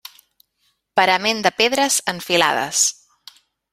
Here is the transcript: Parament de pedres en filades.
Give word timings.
Parament 1.01 1.43
de 1.47 1.51
pedres 1.59 1.99
en 2.15 2.25
filades. 2.31 2.85